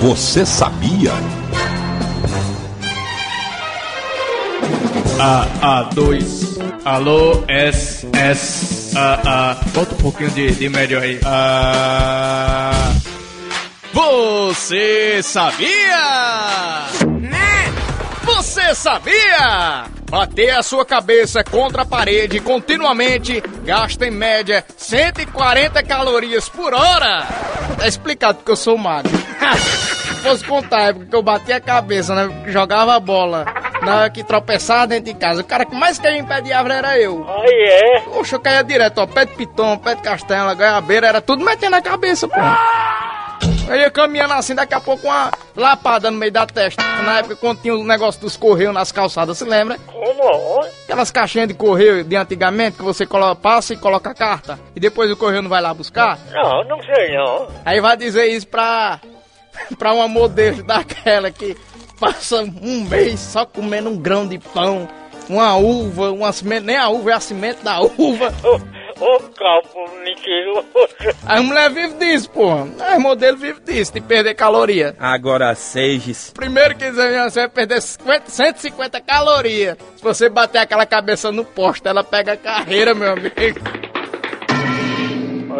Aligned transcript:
Você 0.00 0.46
sabia? 0.46 1.12
A, 5.18 5.84
A2. 5.84 6.60
Alô, 6.84 7.44
S, 7.48 8.08
S, 8.12 8.96
A, 8.96 9.50
A. 9.50 9.54
Bota 9.74 9.94
um 9.94 9.98
pouquinho 9.98 10.30
de, 10.30 10.52
de 10.52 10.68
médio 10.68 11.00
aí. 11.00 11.18
A. 11.24 12.92
Você 13.92 15.20
sabia? 15.22 16.86
Né? 17.20 17.72
Você 18.22 18.74
sabia? 18.74 19.86
Bater 20.08 20.50
a 20.50 20.62
sua 20.62 20.84
cabeça 20.84 21.42
contra 21.42 21.82
a 21.82 21.86
parede 21.86 22.40
continuamente 22.40 23.42
gasta 23.64 24.06
em 24.06 24.10
média 24.10 24.64
140 24.76 25.82
calorias 25.82 26.48
por 26.48 26.72
hora. 26.72 27.49
Tá 27.80 27.88
explicado 27.88 28.38
porque 28.38 28.52
eu 28.52 28.56
sou 28.56 28.76
magro. 28.76 29.10
Se 29.16 30.14
fosse 30.22 30.44
contar 30.44 30.76
a 30.76 30.82
época 30.88 31.06
que 31.06 31.16
eu 31.16 31.22
bati 31.22 31.50
a 31.50 31.60
cabeça, 31.60 32.14
né? 32.14 32.44
Jogava 32.48 32.94
a 32.94 33.00
bola. 33.00 33.46
Na 33.82 34.00
hora 34.00 34.10
que 34.10 34.22
tropeçava 34.22 34.86
dentro 34.86 35.06
de 35.06 35.14
casa. 35.14 35.40
O 35.40 35.44
cara 35.44 35.64
que 35.64 35.74
mais 35.74 35.98
caía 35.98 36.18
em 36.18 36.24
pé 36.26 36.42
de 36.42 36.52
árvore 36.52 36.74
era 36.74 36.98
eu. 36.98 37.26
Aí 37.26 37.68
é. 37.96 38.00
Poxa, 38.00 38.36
eu 38.36 38.40
caía 38.40 38.62
direto, 38.62 38.98
ó. 38.98 39.06
Pé 39.06 39.24
de 39.24 39.32
piton, 39.34 39.78
pé 39.78 39.94
de 39.94 40.02
castela, 40.02 40.52
goiabeira, 40.52 41.06
era 41.06 41.20
tudo 41.22 41.42
metendo 41.42 41.70
na 41.70 41.80
cabeça, 41.80 42.28
pô. 42.28 42.38
Eu 43.66 43.76
ia 43.76 43.90
caminhando 43.90 44.34
assim, 44.34 44.54
daqui 44.54 44.74
a 44.74 44.80
pouco 44.80 45.06
uma 45.06 45.30
lapada 45.56 46.10
no 46.10 46.18
meio 46.18 46.32
da 46.32 46.44
testa. 46.44 46.82
Na 47.02 47.20
época 47.20 47.36
quando 47.36 47.62
tinha 47.62 47.74
o 47.74 47.82
negócio 47.82 48.20
dos 48.20 48.36
correios 48.36 48.74
nas 48.74 48.92
calçadas, 48.92 49.38
se 49.38 49.44
lembra? 49.44 49.78
Como? 49.86 50.59
Aquelas 50.90 51.12
caixinhas 51.12 51.46
de 51.46 51.54
correio 51.54 52.02
de 52.02 52.16
antigamente 52.16 52.76
que 52.78 52.82
você 52.82 53.06
coloca, 53.06 53.36
passa 53.36 53.72
e 53.72 53.76
coloca 53.76 54.10
a 54.10 54.14
carta. 54.14 54.58
E 54.74 54.80
depois 54.80 55.08
o 55.08 55.16
correio 55.16 55.40
não 55.40 55.48
vai 55.48 55.62
lá 55.62 55.72
buscar. 55.72 56.18
Não, 56.32 56.64
não 56.64 56.82
sei 56.82 57.16
não. 57.16 57.46
Aí 57.64 57.80
vai 57.80 57.96
dizer 57.96 58.26
isso 58.26 58.48
pra, 58.48 59.00
pra 59.78 59.92
uma 59.92 60.08
modelo 60.08 60.64
daquela 60.64 61.30
que 61.30 61.56
passa 62.00 62.42
um 62.42 62.80
mês 62.88 63.20
só 63.20 63.46
comendo 63.46 63.88
um 63.88 63.96
grão 63.96 64.26
de 64.26 64.40
pão, 64.40 64.88
uma 65.28 65.54
uva, 65.54 66.10
uma 66.10 66.32
semente, 66.32 66.66
nem 66.66 66.76
a 66.76 66.88
uva, 66.88 67.12
é 67.12 67.14
a 67.14 67.20
semente 67.20 67.62
da 67.62 67.80
uva. 67.80 68.34
Ô, 69.00 69.18
calvo 69.36 69.90
mentiroso. 70.04 70.66
As 71.26 71.42
mulheres 71.42 71.74
vivem 71.74 71.98
disso, 71.98 72.30
porra. 72.30 72.68
As 72.80 72.98
modelos 72.98 73.40
vivem 73.40 73.62
disso, 73.64 73.94
de 73.94 74.00
perder 74.00 74.34
caloria. 74.34 74.94
Agora, 74.98 75.54
Seges. 75.54 76.32
Primeiro 76.34 76.76
que 76.76 76.90
você 76.90 77.40
vai 77.40 77.48
perder 77.48 77.80
50, 77.80 78.30
150 78.30 79.00
calorias. 79.00 79.78
Se 79.96 80.02
você 80.02 80.28
bater 80.28 80.58
aquela 80.58 80.84
cabeça 80.84 81.32
no 81.32 81.44
poste, 81.44 81.88
ela 81.88 82.04
pega 82.04 82.34
a 82.34 82.36
carreira, 82.36 82.94
meu 82.94 83.12
amigo. 83.12 83.79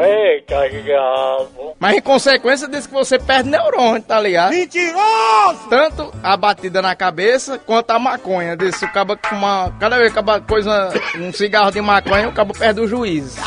Eita, 0.00 0.68
diabo. 0.70 1.76
Mas 1.78 1.96
em 1.96 2.00
consequência 2.00 2.66
disso 2.66 2.88
que 2.88 2.94
você 2.94 3.18
perde 3.18 3.50
neurônio, 3.50 4.02
tá 4.02 4.18
ligado? 4.20 4.50
Mentiroso! 4.50 5.68
Tanto 5.68 6.12
a 6.22 6.36
batida 6.36 6.80
na 6.80 6.94
cabeça 6.94 7.58
quanto 7.58 7.90
a 7.90 7.98
maconha. 7.98 8.56
Desse, 8.56 8.84
o 8.84 8.92
cabo 8.92 9.16
com 9.16 9.34
uma. 9.34 9.70
Cada 9.78 9.98
vez 9.98 10.12
que 10.12 10.18
acaba 10.18 10.40
coisa. 10.40 10.92
Um 11.16 11.32
cigarro 11.32 11.70
de 11.70 11.80
maconha, 11.80 12.28
o 12.28 12.32
cabo 12.32 12.54
perde 12.54 12.80
o 12.80 12.88
juízo. 12.88 13.38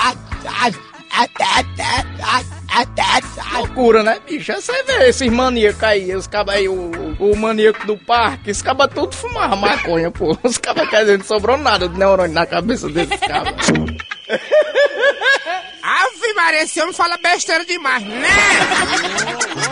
Loucura, 3.53 4.03
né, 4.03 4.19
bicho? 4.27 4.51
Você 4.53 4.83
vê 4.83 5.09
esses 5.09 5.31
maníacos 5.31 5.83
aí, 5.83 6.15
os 6.15 6.25
cabos 6.25 6.53
aí, 6.53 6.67
o, 6.67 6.91
o 7.19 7.35
maníaco 7.37 7.85
do 7.85 7.95
parque, 7.95 8.49
os 8.51 8.61
cabos 8.61 8.87
tudo 8.93 9.15
fumavam 9.15 9.57
maconha, 9.57 10.09
pô. 10.09 10.37
Os 10.43 10.57
cabos 10.57 10.89
quer 10.89 11.01
dizer, 11.01 11.19
não 11.19 11.25
sobrou 11.25 11.57
nada 11.57 11.87
de 11.87 11.97
neurônio 11.97 12.33
na 12.33 12.45
cabeça 12.45 12.89
desses 12.89 13.19
cabos. 13.19 13.53
Maria, 16.53 16.63
esse 16.63 16.79
homem 16.81 16.93
fala 16.93 17.17
besteira 17.17 17.65
demais, 17.65 18.03
né? 18.03 18.27